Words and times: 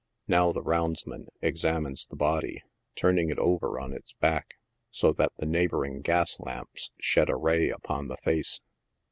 Now 0.27 0.51
the 0.51 0.63
roundsman 0.63 1.27
examines 1.43 2.07
the 2.07 2.15
body, 2.15 2.63
turning 2.95 3.29
it 3.29 3.37
over 3.37 3.79
on 3.79 3.93
its 3.93 4.13
back, 4.13 4.55
so 4.89 5.13
that 5.13 5.31
the 5.37 5.45
neighboring 5.45 6.01
gas 6.01 6.39
lamps 6.39 6.89
shed 6.99 7.29
a 7.29 7.35
ray 7.35 7.69
upon 7.69 8.07
the 8.07 8.17
face. 8.17 8.61